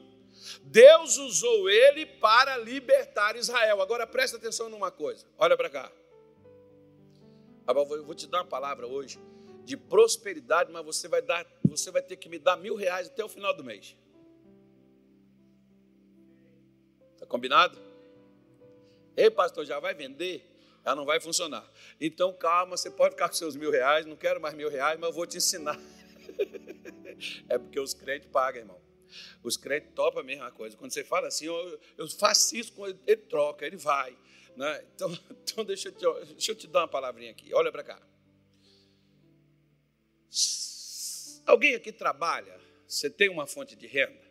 [0.62, 3.80] Deus usou ele para libertar Israel.
[3.80, 5.26] Agora presta atenção numa coisa.
[5.38, 5.92] Olha para cá.
[7.66, 9.18] Eu vou te dar uma palavra hoje
[9.64, 13.24] de prosperidade, mas você vai dar, você vai ter que me dar mil reais até
[13.24, 13.96] o final do mês.
[17.18, 17.78] Tá combinado?
[19.16, 20.50] Ei, pastor, já vai vender?
[20.85, 21.66] Já não vai funcionar.
[21.98, 24.04] Então calma, você pode ficar com seus mil reais.
[24.04, 25.80] Não quero mais mil reais, mas eu vou te ensinar.
[27.48, 28.83] é porque os crentes pagam, irmão.
[29.42, 30.77] Os crentes topam a mesma coisa.
[30.77, 32.72] Quando você fala assim, eu, eu faço isso,
[33.07, 34.16] ele, troca, ele vai.
[34.57, 34.85] Né?
[34.94, 37.53] Então, então deixa, eu te, deixa eu te dar uma palavrinha aqui.
[37.55, 38.00] Olha para cá.
[41.46, 42.59] Alguém aqui trabalha?
[42.87, 44.24] Você tem uma fonte de renda?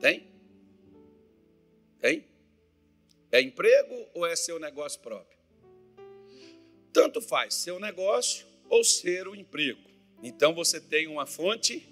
[0.00, 0.30] Tem?
[1.98, 2.26] Tem?
[3.30, 5.36] É emprego ou é seu negócio próprio?
[6.92, 9.80] Tanto faz seu negócio ou ser o emprego.
[10.22, 11.86] Então você tem uma fonte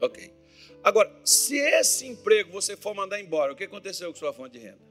[0.00, 0.32] Ok.
[0.82, 4.58] Agora, se esse emprego você for mandar embora, o que aconteceu com sua fonte de
[4.58, 4.86] renda?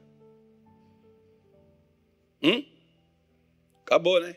[2.42, 2.64] Hum?
[3.82, 4.36] Acabou, né?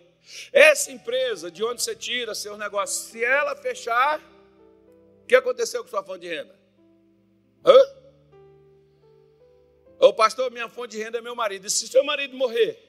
[0.54, 4.20] Essa empresa de onde você tira seus negócios, se ela fechar,
[5.24, 6.58] o que aconteceu com sua fonte de renda?
[7.66, 8.00] Hã?
[10.00, 11.68] Ô pastor, minha fonte de renda é meu marido.
[11.68, 12.80] E se seu marido morrer?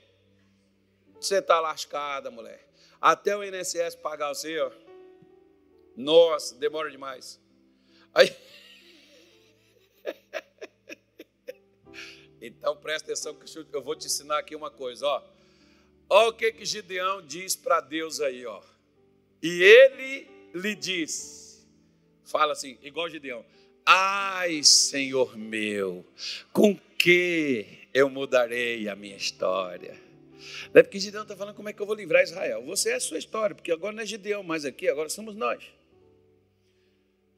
[1.20, 2.68] Você está lascada, mulher.
[3.00, 4.70] Até o INSS pagar você, ó.
[5.96, 7.40] Nossa, demora demais.
[8.14, 8.34] Aí.
[12.42, 15.22] Então presta atenção que eu vou te ensinar aqui uma coisa, ó.
[16.08, 18.62] Olha o que que Gideão diz para Deus aí, ó.
[19.42, 21.66] E ele lhe diz,
[22.24, 23.44] fala assim, igual Gideão:
[23.84, 26.04] Ai, Senhor meu,
[26.52, 30.00] com que eu mudarei a minha história?
[30.72, 32.64] Não é porque Gideão está falando como é que eu vou livrar Israel.
[32.64, 35.62] Você é a sua história, porque agora não é Gideão mais aqui, agora somos nós.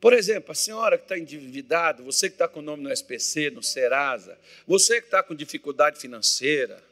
[0.03, 3.51] Por exemplo, a senhora que está endividada, você que está com o nome no SPC,
[3.51, 4.37] no Serasa,
[4.67, 6.83] você que está com dificuldade financeira,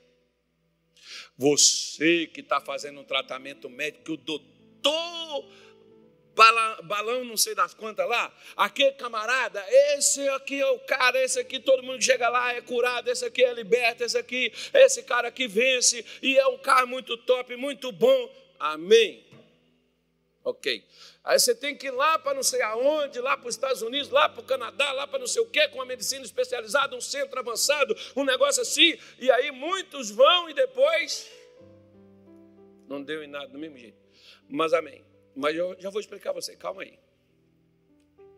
[1.36, 5.44] você que está fazendo um tratamento médico que o doutor
[6.84, 9.60] balão não sei das quantas lá, aquele camarada,
[9.96, 13.42] esse aqui é o cara, esse aqui todo mundo chega lá é curado, esse aqui
[13.42, 17.90] é liberto, esse aqui, esse cara aqui vence e é um cara muito top, muito
[17.90, 18.32] bom.
[18.56, 19.26] Amém.
[20.44, 20.84] Ok.
[21.22, 24.08] Aí você tem que ir lá para não sei aonde, lá para os Estados Unidos,
[24.08, 27.00] lá para o Canadá, lá para não sei o quê, com uma medicina especializada, um
[27.00, 28.98] centro avançado, um negócio assim.
[29.18, 31.30] E aí muitos vão e depois
[32.88, 33.98] não deu em nada, do mesmo jeito.
[34.48, 35.04] Mas amém.
[35.36, 36.98] Mas eu já vou explicar a você, calma aí.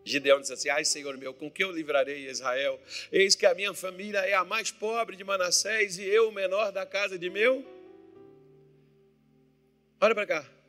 [0.04, 2.80] Gideão disse assim: Ai, Senhor meu, com que eu livrarei Israel?
[3.10, 6.72] Eis que a minha família é a mais pobre de Manassés e eu o menor
[6.72, 7.64] da casa de meu.
[10.00, 10.61] Olha para cá.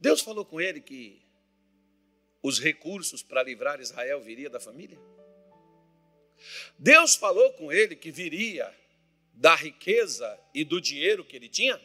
[0.00, 1.20] Deus falou com ele que
[2.42, 4.98] os recursos para livrar Israel viria da família.
[6.78, 8.72] Deus falou com ele que viria
[9.34, 11.80] da riqueza e do dinheiro que ele tinha.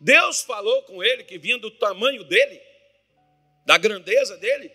[0.00, 2.60] Deus falou com ele que vinha do tamanho dele,
[3.66, 4.70] da grandeza dele,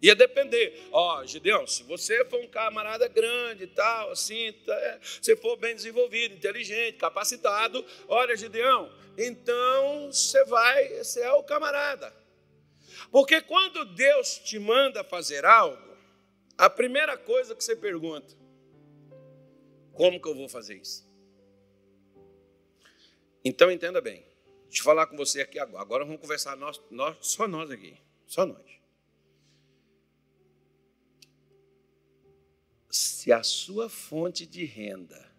[0.00, 0.88] ia depender.
[0.92, 5.36] Ó, oh, Gideão, se você for um camarada grande e tal, assim, tá, é, se
[5.36, 12.14] for bem desenvolvido, inteligente, capacitado, olha, Gideão, então você vai, esse é o camarada.
[13.10, 15.96] Porque quando Deus te manda fazer algo,
[16.56, 18.34] a primeira coisa que você pergunta,
[19.92, 21.06] como que eu vou fazer isso?
[23.44, 24.24] Então entenda bem.
[24.66, 25.82] Deixa eu falar com você aqui agora.
[25.82, 27.96] Agora vamos conversar nós, nós, só nós aqui.
[28.26, 28.76] Só nós.
[32.96, 35.30] Se a sua fonte de renda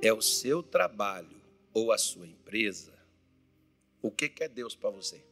[0.00, 1.42] é o seu trabalho
[1.74, 2.98] ou a sua empresa,
[4.00, 5.22] o que, é Deus para você?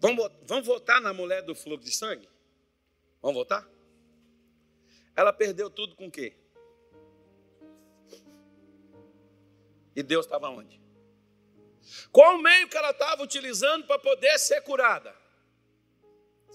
[0.00, 2.28] Vamos, vamos votar na mulher do fluxo de sangue?
[3.20, 3.68] Vamos votar?
[5.16, 6.36] Ela perdeu tudo com o quê?
[9.98, 10.80] E Deus estava onde?
[12.12, 15.12] Qual o meio que ela estava utilizando para poder ser curada?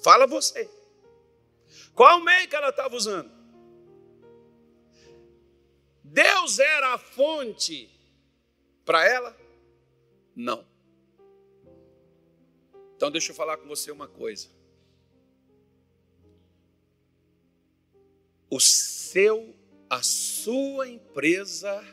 [0.01, 0.71] Fala você.
[1.93, 3.29] Qual o meio que ela estava usando?
[6.06, 7.91] Deus era a fonte
[8.86, 9.38] para ela?
[10.34, 10.65] Não.
[12.95, 14.49] Então deixa eu falar com você uma coisa.
[18.49, 19.53] O seu,
[19.89, 21.84] a sua empresa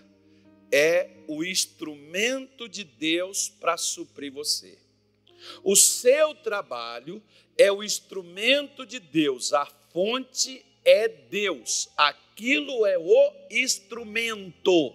[0.72, 4.78] é o instrumento de Deus para suprir você.
[5.62, 7.22] O seu trabalho
[7.56, 14.94] é o instrumento de Deus, a fonte é Deus, aquilo é o instrumento.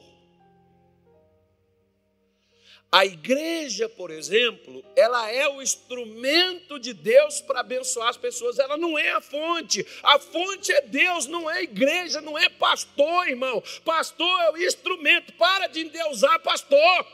[2.95, 8.77] A igreja, por exemplo, ela é o instrumento de Deus para abençoar as pessoas, ela
[8.77, 9.85] não é a fonte.
[10.01, 13.61] A fonte é Deus, não é igreja, não é pastor, irmão.
[13.83, 17.05] Pastor é o instrumento, para de endeusar pastor.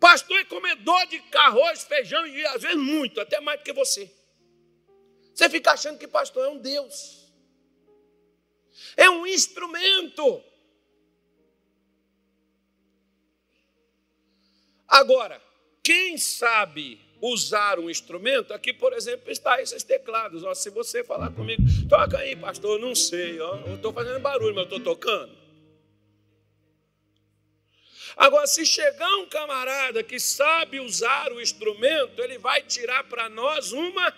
[0.00, 4.12] Pastor é comedor de arroz, feijão e às vezes muito, até mais do que você.
[5.32, 7.32] Você fica achando que pastor é um Deus.
[8.96, 10.42] É um instrumento.
[14.92, 15.40] Agora,
[15.82, 20.44] quem sabe usar um instrumento, aqui, por exemplo, está esses teclados.
[20.44, 24.54] Ó, se você falar comigo, toca aí, pastor, não sei, ó, eu estou fazendo barulho,
[24.54, 25.34] mas estou tocando.
[28.14, 33.72] Agora, se chegar um camarada que sabe usar o instrumento, ele vai tirar para nós
[33.72, 34.14] uma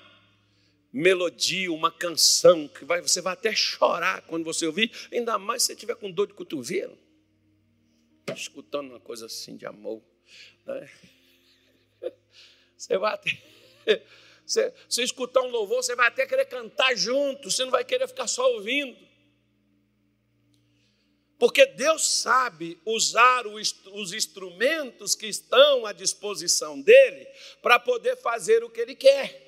[0.93, 5.67] melodia, uma canção, que vai, você vai até chorar quando você ouvir, ainda mais se
[5.67, 6.99] você estiver com dor de cotovelo,
[8.35, 10.03] escutando uma coisa assim de amor.
[12.77, 13.18] Você vai,
[14.47, 18.07] Você, você escutar um louvor, você vai até querer cantar junto, você não vai querer
[18.07, 18.94] ficar só ouvindo.
[21.38, 27.27] Porque Deus sabe usar os instrumentos que estão à disposição dele
[27.62, 29.42] para poder fazer o que ele quer.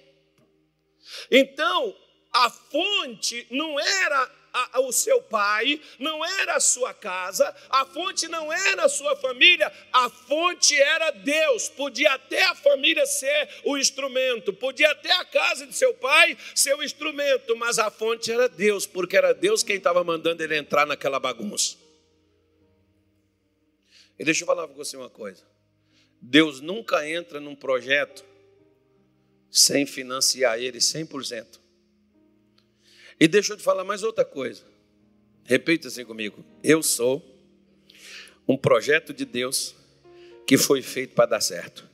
[1.31, 1.97] Então,
[2.33, 4.31] a fonte não era
[4.73, 9.17] a, o seu pai, não era a sua casa, a fonte não era a sua
[9.17, 11.69] família, a fonte era Deus.
[11.69, 16.75] Podia até a família ser o instrumento, podia até a casa de seu pai ser
[16.75, 20.87] o instrumento, mas a fonte era Deus, porque era Deus quem estava mandando ele entrar
[20.87, 21.77] naquela bagunça.
[24.19, 25.43] E deixa eu falar para você uma coisa:
[26.21, 28.25] Deus nunca entra num projeto
[29.51, 31.66] sem financiar ele 100%.
[33.19, 34.63] E deixa eu te falar mais outra coisa.
[35.45, 36.45] Repita assim comigo.
[36.63, 37.25] Eu sou
[38.47, 39.75] um projeto de Deus
[40.47, 41.89] que foi feito para dar certo.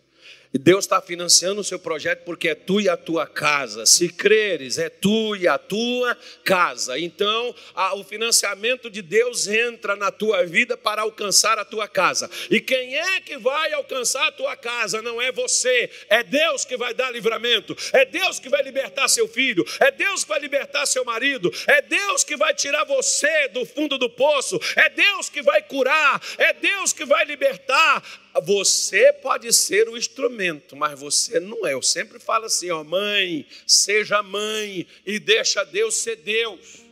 [0.58, 3.86] Deus está financiando o seu projeto porque é tu e a tua casa.
[3.86, 6.98] Se creres, é tu e a tua casa.
[6.98, 12.30] Então, a, o financiamento de Deus entra na tua vida para alcançar a tua casa.
[12.50, 15.00] E quem é que vai alcançar a tua casa?
[15.00, 17.74] Não é você, é Deus que vai dar livramento.
[17.92, 19.64] É Deus que vai libertar seu filho.
[19.80, 21.50] É Deus que vai libertar seu marido.
[21.66, 24.60] É Deus que vai tirar você do fundo do poço.
[24.76, 26.20] É Deus que vai curar.
[26.36, 28.02] É Deus que vai libertar.
[28.40, 31.74] Você pode ser o instrumento, mas você não é.
[31.74, 36.82] Eu sempre falo assim, ó, mãe, seja mãe e deixa Deus ser Deus.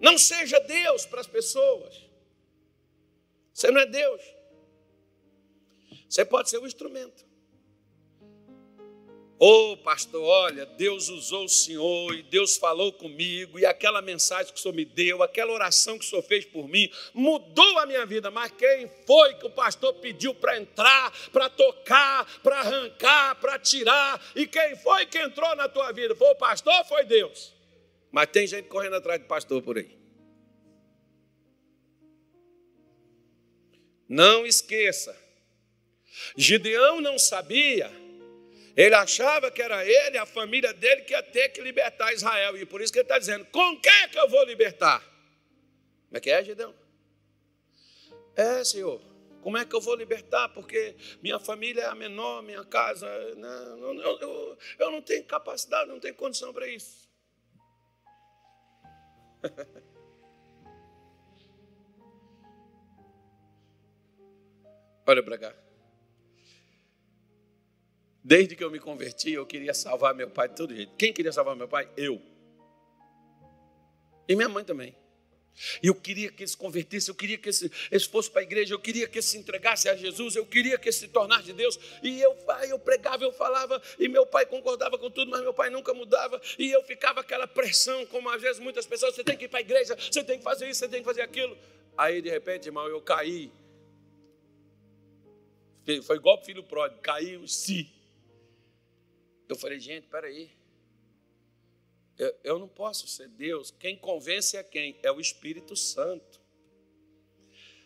[0.00, 2.02] Não seja Deus para as pessoas.
[3.52, 4.20] Você não é Deus.
[6.08, 7.24] Você pode ser o instrumento.
[9.46, 14.50] Ô oh, pastor, olha, Deus usou o Senhor e Deus falou comigo, e aquela mensagem
[14.50, 17.84] que o Senhor me deu, aquela oração que o Senhor fez por mim, mudou a
[17.84, 18.30] minha vida.
[18.30, 24.18] Mas quem foi que o pastor pediu para entrar, para tocar, para arrancar, para tirar?
[24.34, 26.16] E quem foi que entrou na tua vida?
[26.16, 27.52] Foi o pastor ou foi Deus?
[28.10, 29.94] Mas tem gente correndo atrás de pastor por aí.
[34.08, 35.14] Não esqueça,
[36.34, 38.03] Gideão não sabia
[38.76, 42.56] ele achava que era ele, a família dele, que ia ter que libertar Israel.
[42.56, 45.00] E por isso que ele está dizendo: com quem é que eu vou libertar?
[45.00, 46.74] Como é que é, Gideão?
[48.36, 49.00] É, Senhor.
[49.42, 50.48] Como é que eu vou libertar?
[50.48, 53.06] Porque minha família é a menor, minha casa.
[53.34, 57.06] Não, eu, eu, eu não tenho capacidade, não tenho condição para isso.
[65.06, 65.63] Olha para cá.
[68.24, 70.96] Desde que eu me converti, eu queria salvar meu pai de todo jeito.
[70.96, 71.86] Quem queria salvar meu pai?
[71.94, 72.22] Eu.
[74.26, 74.96] E minha mãe também.
[75.82, 78.78] Eu queria que ele se convertesse, eu queria que ele fosse para a igreja, eu
[78.78, 81.78] queria que ele se entregasse a Jesus, eu queria que ele se tornasse de Deus.
[82.02, 82.34] E eu,
[82.66, 86.40] eu pregava, eu falava, e meu pai concordava com tudo, mas meu pai nunca mudava.
[86.58, 89.58] E eu ficava aquela pressão, como às vezes muitas pessoas: você tem que ir para
[89.58, 91.56] a igreja, você tem que fazer isso, você tem que fazer aquilo.
[91.96, 93.52] Aí de repente, irmão, eu caí.
[96.04, 97.92] Foi igual o filho pródigo, caiu, se.
[99.48, 100.50] Eu falei, gente, peraí.
[102.18, 103.70] Eu, eu não posso ser Deus.
[103.70, 104.98] Quem convence é quem?
[105.02, 106.40] É o Espírito Santo.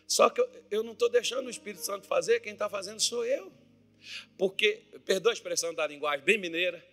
[0.07, 3.25] Só que eu, eu não estou deixando o Espírito Santo fazer, quem está fazendo sou
[3.25, 3.51] eu.
[4.37, 6.83] Porque, perdoa a expressão da linguagem bem mineira,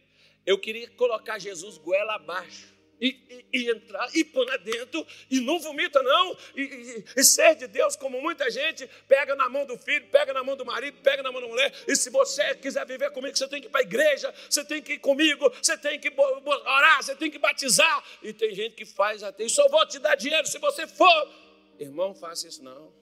[0.44, 5.40] eu queria colocar Jesus goela abaixo e, e, e, entrar e pôr lá dentro e
[5.40, 6.36] não vomita, não.
[6.54, 10.32] E, e, e, ser de Deus, como muita gente pega na mão do filho, pega
[10.32, 11.72] na mão do marido, pega na mão da mulher.
[11.86, 14.82] E se você quiser viver comigo, você tem que ir para a igreja, você tem
[14.82, 18.04] que ir comigo, você tem que orar, você tem que batizar.
[18.22, 21.46] E tem gente que faz até, e só vou te dar dinheiro se você for.
[21.78, 22.92] Irmão, faça isso não.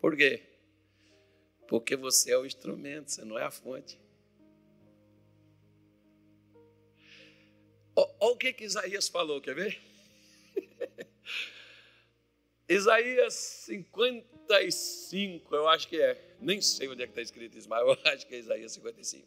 [0.00, 0.42] Por quê?
[1.68, 3.98] Porque você é o instrumento, você não é a fonte.
[8.20, 9.80] Olha o que, que Isaías falou, quer ver?
[12.68, 16.36] Isaías 55, eu acho que é.
[16.38, 19.26] Nem sei onde é que está escrito isso, mas eu acho que é Isaías 55.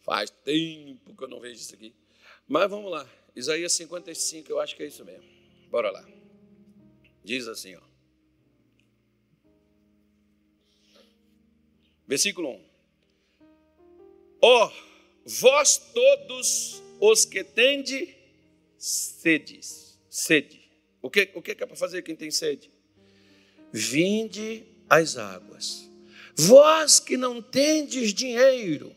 [0.00, 1.92] Faz tempo que eu não vejo isso aqui.
[2.46, 3.06] Mas vamos lá.
[3.34, 5.28] Isaías 55, eu acho que é isso mesmo.
[5.68, 6.06] Bora lá.
[7.24, 7.82] Diz assim, ó.
[12.06, 12.68] Versículo 1.
[14.40, 14.72] Ó, oh,
[15.26, 18.14] vós todos os que tende
[18.76, 20.60] sedes, sede.
[21.00, 22.70] O que, o que é para fazer quem tem sede?
[23.72, 25.88] Vinde as águas.
[26.36, 28.94] Vós que não tendes dinheiro,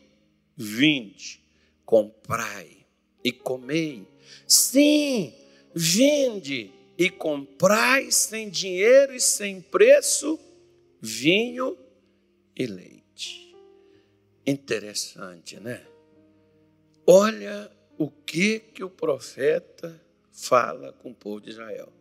[0.56, 1.42] vinde,
[1.84, 2.86] comprai
[3.24, 4.06] e comei.
[4.46, 5.34] Sim,
[5.74, 10.38] vinde e comprai sem dinheiro e sem preço
[11.00, 11.76] vinho
[12.56, 13.54] e leite.
[14.46, 15.84] Interessante, né?
[17.06, 17.70] Olha
[18.02, 20.00] o que que o profeta
[20.32, 21.92] fala com o povo de Israel.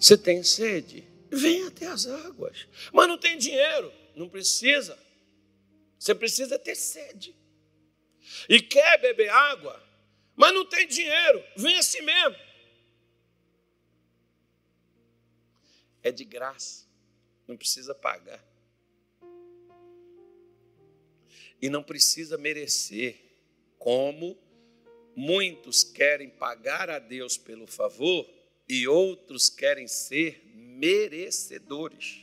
[0.00, 1.06] Você tem sede?
[1.30, 2.66] Vem até as águas.
[2.90, 3.92] Mas não tem dinheiro?
[4.14, 4.98] Não precisa.
[5.98, 7.36] Você precisa ter sede.
[8.48, 9.82] E quer beber água?
[10.34, 11.44] Mas não tem dinheiro?
[11.54, 12.36] Vem assim mesmo.
[16.02, 16.86] É de graça.
[17.46, 18.42] Não precisa pagar.
[21.60, 23.20] E não precisa merecer,
[23.78, 24.45] como
[25.16, 28.28] muitos querem pagar a Deus pelo favor
[28.68, 32.20] e outros querem ser merecedores.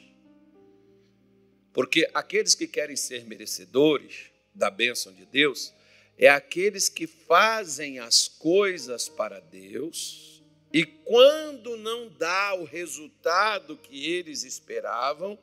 [1.73, 5.73] Porque aqueles que querem ser merecedores da bênção de Deus
[6.17, 10.33] é aqueles que fazem as coisas para Deus
[10.73, 15.37] e quando não dá o resultado que eles esperavam,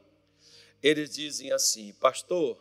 [0.83, 2.59] eles dizem assim: Pastor,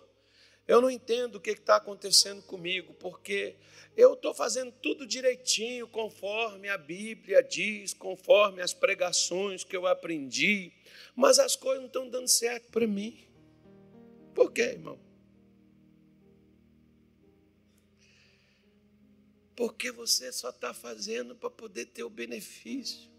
[0.70, 3.55] eu não entendo o que está acontecendo comigo, porque
[3.97, 10.72] eu estou fazendo tudo direitinho, conforme a Bíblia diz, conforme as pregações que eu aprendi,
[11.15, 13.17] mas as coisas não estão dando certo para mim.
[14.36, 14.99] Por quê, irmão?
[19.55, 23.09] Porque você só está fazendo para poder ter o benefício.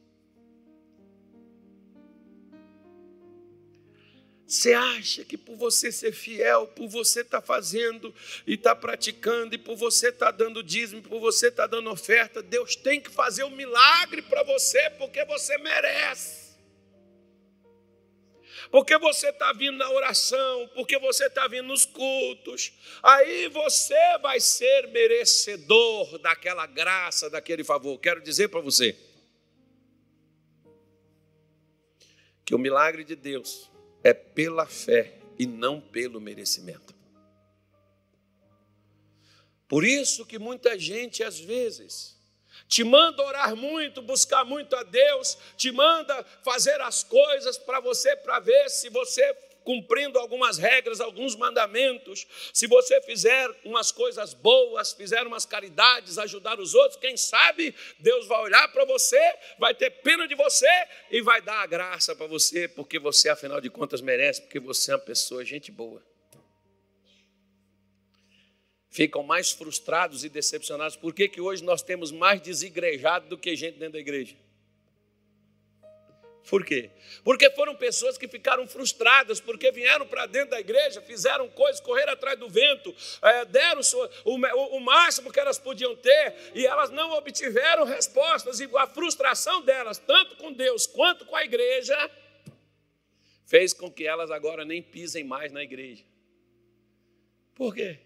[4.51, 8.13] Você acha que por você ser fiel, por você estar tá fazendo
[8.45, 11.77] e estar tá praticando, e por você estar tá dando dízimo, por você estar tá
[11.77, 16.59] dando oferta, Deus tem que fazer um milagre para você, porque você merece.
[18.73, 22.73] Porque você está vindo na oração, porque você está vindo nos cultos,
[23.05, 27.97] aí você vai ser merecedor daquela graça, daquele favor.
[28.01, 28.99] Quero dizer para você
[32.45, 33.71] que o milagre de Deus
[34.03, 36.95] é pela fé e não pelo merecimento.
[39.69, 42.19] Por isso que muita gente às vezes
[42.67, 48.17] te manda orar muito, buscar muito a Deus, te manda fazer as coisas para você
[48.17, 49.35] para ver se você
[49.71, 56.59] cumprindo algumas regras, alguns mandamentos, se você fizer umas coisas boas, fizer umas caridades, ajudar
[56.59, 59.21] os outros, quem sabe Deus vai olhar para você,
[59.61, 60.67] vai ter pena de você
[61.09, 64.91] e vai dar a graça para você, porque você, afinal de contas, merece, porque você
[64.91, 66.05] é uma pessoa, gente boa.
[68.91, 70.97] Ficam mais frustrados e decepcionados.
[70.97, 74.35] Por que, que hoje nós temos mais desigrejado do que gente dentro da igreja?
[76.49, 76.91] Por quê?
[77.23, 82.13] Porque foram pessoas que ficaram frustradas, porque vieram para dentro da igreja, fizeram coisas, correram
[82.13, 83.81] atrás do vento, é, deram
[84.25, 88.87] o, o, o máximo que elas podiam ter, e elas não obtiveram respostas, e a
[88.87, 92.11] frustração delas, tanto com Deus quanto com a igreja,
[93.45, 96.05] fez com que elas agora nem pisem mais na igreja.
[97.55, 97.99] Por quê?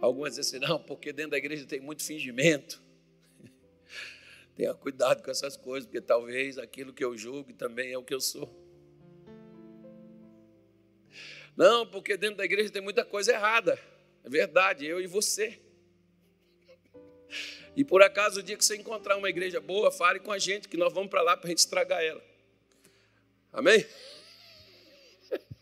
[0.00, 2.83] Algumas dizem assim, não, porque dentro da igreja tem muito fingimento.
[4.54, 8.14] Tenha cuidado com essas coisas, porque talvez aquilo que eu julgo também é o que
[8.14, 8.48] eu sou.
[11.56, 13.78] Não, porque dentro da igreja tem muita coisa errada.
[14.22, 15.60] É verdade, eu e você.
[17.76, 20.68] E por acaso, o dia que você encontrar uma igreja boa, fale com a gente,
[20.68, 22.22] que nós vamos para lá para a gente estragar ela.
[23.52, 23.84] Amém?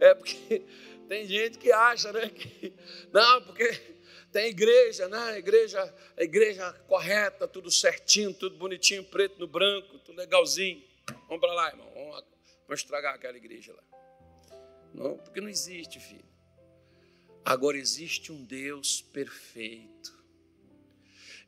[0.00, 0.62] É porque
[1.08, 2.28] tem gente que acha, né?
[2.28, 2.74] Que,
[3.10, 3.93] não, porque
[4.34, 5.38] tem igreja, né?
[5.38, 10.82] Igreja, a igreja correta, tudo certinho, tudo bonitinho, preto no branco, tudo legalzinho.
[11.28, 11.88] Vamos para lá, irmão.
[11.94, 12.24] Vamos,
[12.66, 13.84] vamos estragar aquela igreja lá.
[14.92, 16.24] Não, porque não existe, filho.
[17.44, 20.23] Agora existe um Deus perfeito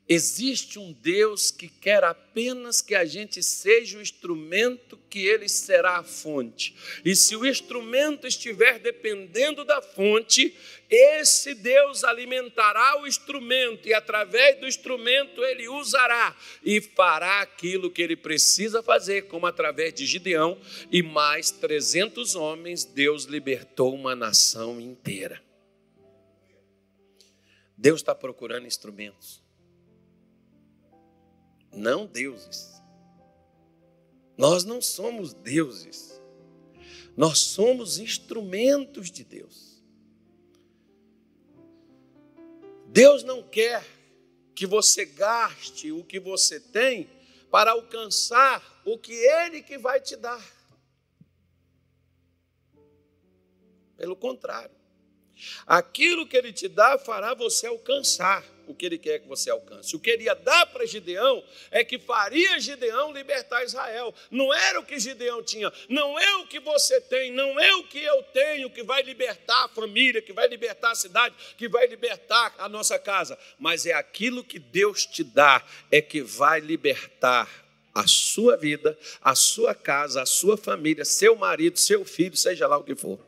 [0.09, 5.97] Existe um Deus que quer apenas que a gente seja o instrumento que ele será
[5.97, 6.77] a fonte.
[7.05, 10.57] E se o instrumento estiver dependendo da fonte,
[10.89, 18.01] esse Deus alimentará o instrumento e através do instrumento ele usará e fará aquilo que
[18.01, 20.57] ele precisa fazer, como através de Gideão
[20.93, 25.43] e mais 300 homens, Deus libertou uma nação inteira.
[27.77, 29.45] Deus está procurando instrumentos
[31.77, 32.83] não deuses.
[34.37, 36.21] Nós não somos deuses.
[37.17, 39.83] Nós somos instrumentos de Deus.
[42.89, 43.85] Deus não quer
[44.55, 47.11] que você gaste o que você tem
[47.51, 50.45] para alcançar o que Ele que vai te dar.
[53.97, 54.77] Pelo contrário,
[55.67, 59.95] Aquilo que ele te dá fará você alcançar o que ele quer que você alcance.
[59.95, 64.15] O que ele ia dar para Gideão é que faria Gideão libertar Israel.
[64.31, 67.85] Não era o que Gideão tinha, não é o que você tem, não é o
[67.85, 71.87] que eu tenho que vai libertar a família, que vai libertar a cidade, que vai
[71.87, 77.49] libertar a nossa casa, mas é aquilo que Deus te dá é que vai libertar
[77.95, 82.77] a sua vida, a sua casa, a sua família, seu marido, seu filho, seja lá
[82.77, 83.19] o que for.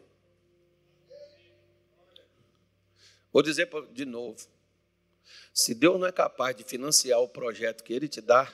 [3.33, 4.37] Vou dizer de novo:
[5.59, 8.49] se Deus não é capaz de financiar o projeto que Ele te dá,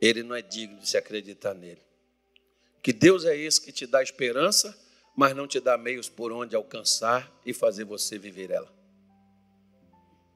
[0.00, 1.82] Ele não é digno de se acreditar nele.
[2.80, 4.72] Que Deus é esse que te dá esperança,
[5.16, 8.72] mas não te dá meios por onde alcançar e fazer você viver ela.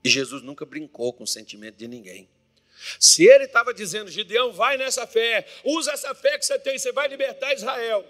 [0.02, 2.28] E Jesus nunca brincou com o sentimento de ninguém.
[2.98, 6.90] Se ele estava dizendo, Gideão, vai nessa fé, usa essa fé que você tem, você
[6.90, 8.04] vai libertar Israel.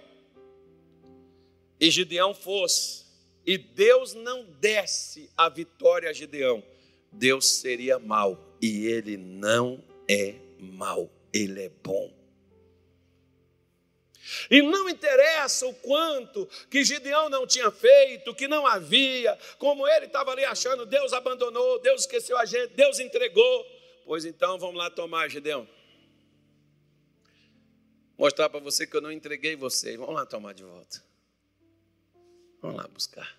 [1.78, 3.04] E Gideão fosse,
[3.44, 6.64] e Deus não desse a vitória a Gideão,
[7.12, 8.56] Deus seria mau.
[8.60, 12.12] E ele não é mau, ele é bom.
[14.50, 20.06] E não interessa o quanto que Gideão não tinha feito, que não havia, como ele
[20.06, 23.66] estava ali achando, Deus abandonou, Deus esqueceu a gente, Deus entregou.
[24.04, 25.68] Pois então, vamos lá tomar, Gideão.
[28.18, 29.96] Mostrar para você que eu não entreguei você.
[29.96, 31.02] Vamos lá tomar de volta.
[32.60, 33.37] Vamos lá buscar.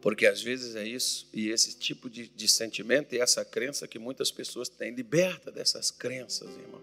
[0.00, 3.98] Porque às vezes é isso, e esse tipo de, de sentimento e essa crença que
[3.98, 4.94] muitas pessoas têm.
[4.94, 6.82] Liberta dessas crenças, irmão.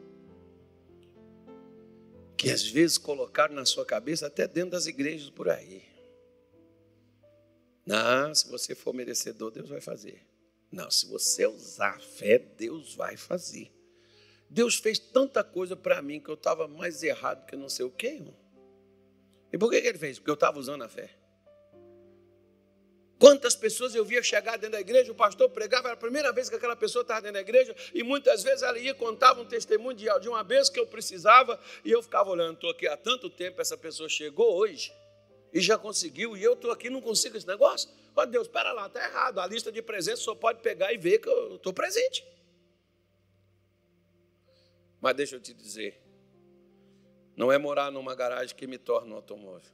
[2.38, 5.84] Que às vezes colocaram na sua cabeça, até dentro das igrejas por aí.
[7.84, 10.22] Não, se você for merecedor, Deus vai fazer.
[10.72, 13.72] Não, se você usar a fé, Deus vai fazer.
[14.50, 17.92] Deus fez tanta coisa para mim que eu estava mais errado que não sei o
[17.92, 18.36] quê, irmão.
[19.52, 20.20] E por que, que ele fez?
[20.20, 21.18] Porque eu estava usando a fé.
[23.20, 26.50] Quantas pessoas eu via chegar dentro da igreja, o pastor pregava, era a primeira vez
[26.50, 29.96] que aquela pessoa estava dentro da igreja, e muitas vezes ela ia contava um testemunho
[29.96, 33.30] de, de uma vez que eu precisava, e eu ficava olhando, estou aqui há tanto
[33.30, 34.94] tempo, essa pessoa chegou hoje
[35.52, 37.90] e já conseguiu, e eu estou aqui não consigo esse negócio.
[38.16, 39.40] Ó Deus, espera lá, está errado.
[39.40, 42.26] A lista de presença só pode pegar e ver que eu estou presente.
[45.00, 46.02] Mas deixa eu te dizer,
[47.36, 49.72] não é morar numa garagem que me torna um automóvel.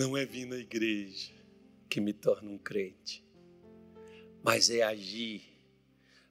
[0.00, 1.30] Não é vir na igreja
[1.86, 3.22] que me torna um crente,
[4.42, 5.42] mas é agir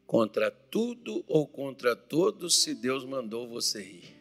[0.08, 4.16] contra tudo ou contra todos se Deus mandou você ir.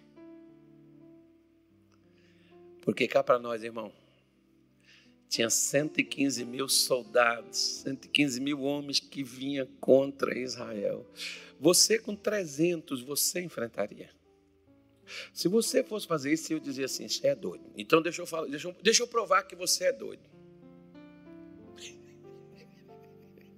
[2.82, 3.90] Porque cá para nós, irmão,
[5.30, 11.10] tinha 115 mil soldados, 115 mil homens que vinham contra Israel.
[11.58, 14.10] Você com 300, você enfrentaria.
[15.32, 17.64] Se você fosse fazer isso, eu dizia assim: você é doido.
[17.76, 20.22] Então deixa eu falar, deixa eu, deixa eu provar que você é doido.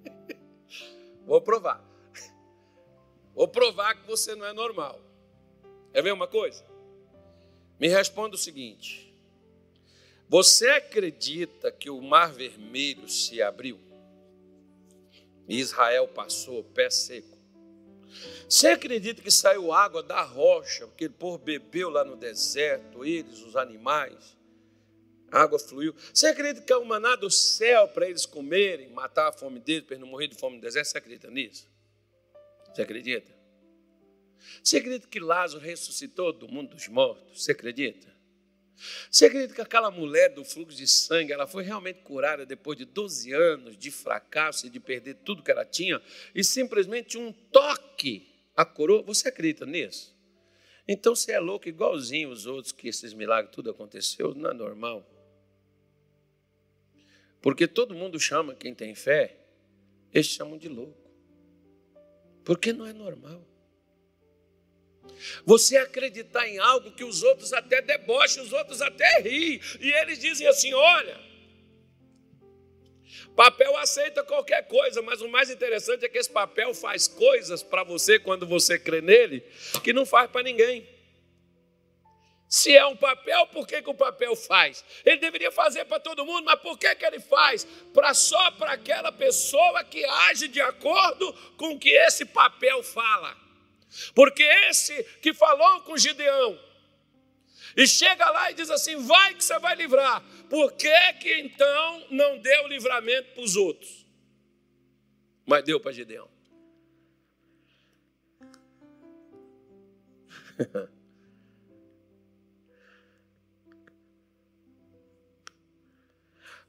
[1.25, 1.83] Vou provar.
[3.33, 5.01] Vou provar que você não é normal.
[5.93, 6.65] É ver uma coisa?
[7.79, 9.15] Me responda o seguinte:
[10.29, 13.79] Você acredita que o Mar Vermelho se abriu?
[15.47, 17.30] E Israel passou pé seco?
[18.51, 23.39] Você acredita que saiu água da rocha, porque o povo bebeu lá no deserto, eles,
[23.39, 24.37] os animais?
[25.31, 25.95] A água fluiu.
[26.13, 29.85] Você acredita que é o maná do céu para eles comerem, matar a fome deles,
[29.85, 30.87] para eles não morrer de fome no deserto?
[30.87, 31.65] Você acredita nisso?
[32.73, 33.31] Você acredita?
[34.61, 37.45] Você acredita que Lázaro ressuscitou do mundo dos mortos?
[37.45, 38.13] Você acredita?
[39.09, 42.83] Você acredita que aquela mulher do fluxo de sangue, ela foi realmente curada depois de
[42.83, 46.01] 12 anos de fracasso e de perder tudo que ela tinha,
[46.35, 49.03] e simplesmente um toque a curou?
[49.03, 50.15] Você acredita nisso?
[50.87, 55.07] Então você é louco igualzinho os outros que esses milagres tudo aconteceu, não é normal.
[57.41, 59.37] Porque todo mundo chama quem tem fé,
[60.13, 60.99] eles chamam de louco.
[62.43, 63.47] Porque não é normal.
[65.45, 70.19] Você acreditar em algo que os outros até debocham, os outros até riem, e eles
[70.19, 71.30] dizem assim: olha,
[73.41, 77.83] papel aceita qualquer coisa, mas o mais interessante é que esse papel faz coisas para
[77.83, 79.43] você quando você crê nele,
[79.83, 80.87] que não faz para ninguém.
[82.47, 84.85] Se é um papel, por que, que o papel faz?
[85.03, 87.65] Ele deveria fazer para todo mundo, mas por que, que ele faz?
[87.91, 93.35] Para só para aquela pessoa que age de acordo com o que esse papel fala.
[94.13, 96.59] Porque esse que falou com Gideão
[97.75, 102.05] e chega lá e diz assim: vai que você vai livrar por que, que então
[102.11, 104.05] não deu livramento para os outros?
[105.45, 106.29] Mas deu para Gideão.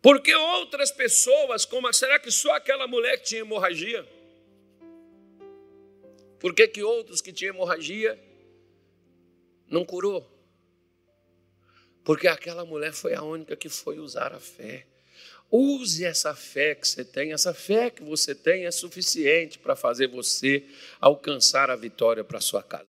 [0.01, 4.09] Porque outras pessoas, como será que só aquela mulher que tinha hemorragia?
[6.39, 8.17] Por que, que outros que tinham hemorragia
[9.67, 10.32] não curou?
[12.05, 14.87] Porque aquela mulher foi a única que foi usar a fé.
[15.51, 20.09] Use essa fé que você tem, essa fé que você tem é suficiente para fazer
[20.09, 20.65] você
[20.99, 22.81] alcançar a vitória para sua casa.